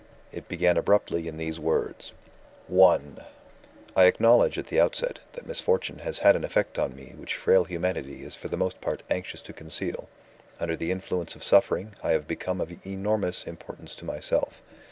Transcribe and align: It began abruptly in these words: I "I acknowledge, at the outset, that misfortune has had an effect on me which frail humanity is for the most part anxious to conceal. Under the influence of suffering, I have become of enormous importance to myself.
It 0.31 0.47
began 0.47 0.77
abruptly 0.77 1.27
in 1.27 1.37
these 1.37 1.59
words: 1.59 2.13
I 2.75 2.97
"I 3.95 4.05
acknowledge, 4.05 4.57
at 4.57 4.65
the 4.65 4.79
outset, 4.79 5.19
that 5.33 5.45
misfortune 5.45 5.99
has 5.99 6.17
had 6.17 6.35
an 6.35 6.43
effect 6.43 6.79
on 6.79 6.95
me 6.95 7.13
which 7.15 7.35
frail 7.35 7.65
humanity 7.65 8.23
is 8.23 8.33
for 8.35 8.47
the 8.47 8.57
most 8.57 8.81
part 8.81 9.03
anxious 9.11 9.43
to 9.43 9.53
conceal. 9.53 10.09
Under 10.59 10.75
the 10.75 10.89
influence 10.91 11.35
of 11.35 11.43
suffering, 11.43 11.93
I 12.01 12.13
have 12.13 12.27
become 12.27 12.59
of 12.59 12.73
enormous 12.83 13.43
importance 13.45 13.93
to 13.97 14.05
myself. 14.05 14.63